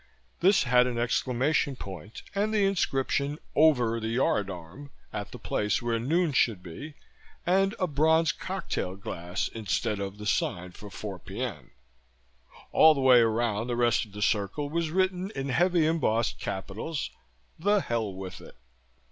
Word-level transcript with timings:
This 0.39 0.63
had 0.63 0.87
an 0.87 0.97
exclamation 0.97 1.75
point 1.75 2.23
and 2.33 2.51
the 2.51 2.65
inscription, 2.65 3.37
"Over 3.55 3.99
the 3.99 4.07
Yard 4.07 4.49
Arm" 4.49 4.89
at 5.13 5.29
the 5.31 5.37
place 5.37 5.79
where 5.79 5.99
noon 5.99 6.31
should 6.33 6.63
be, 6.63 6.95
and 7.45 7.75
a 7.77 7.85
bronze 7.85 8.31
cocktail 8.31 8.95
glass 8.95 9.47
instead 9.49 9.99
of 9.99 10.17
the 10.17 10.25
sign 10.25 10.71
for 10.71 10.89
four 10.89 11.19
p.m. 11.19 11.69
All 12.71 12.95
the 12.95 12.99
way 13.01 13.19
around 13.19 13.67
the 13.67 13.75
rest 13.75 14.05
of 14.05 14.13
the 14.13 14.23
circle 14.23 14.71
was 14.71 14.89
written 14.89 15.29
in 15.35 15.49
heavy 15.49 15.85
embossed 15.85 16.39
capitals, 16.39 17.11
"The 17.59 17.81
Hell 17.81 18.11
With 18.11 18.41
It!" 18.41 18.57